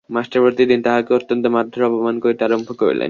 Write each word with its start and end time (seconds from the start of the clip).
Master 0.09 0.39
প্রতিদিন 0.43 0.79
তাহাকে 0.83 1.11
অত্যন্ত 1.13 1.45
মারধোর 1.47 1.87
অপমান 1.87 2.15
করিতে 2.23 2.41
আরম্ভ 2.43 2.69
করিলেন। 2.75 2.99